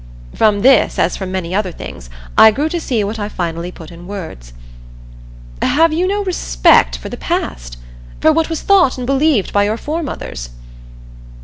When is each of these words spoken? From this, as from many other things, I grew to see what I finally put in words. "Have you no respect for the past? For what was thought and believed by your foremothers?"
From 0.33 0.61
this, 0.63 0.97
as 0.97 1.15
from 1.15 1.31
many 1.31 1.53
other 1.53 1.71
things, 1.71 2.09
I 2.35 2.49
grew 2.49 2.69
to 2.69 2.81
see 2.81 3.03
what 3.03 3.19
I 3.19 3.29
finally 3.29 3.71
put 3.71 3.91
in 3.91 4.07
words. 4.07 4.51
"Have 5.61 5.93
you 5.93 6.07
no 6.07 6.23
respect 6.23 6.97
for 6.97 7.09
the 7.09 7.17
past? 7.17 7.77
For 8.19 8.31
what 8.31 8.49
was 8.49 8.63
thought 8.63 8.97
and 8.97 9.05
believed 9.05 9.53
by 9.53 9.65
your 9.65 9.77
foremothers?" 9.77 10.49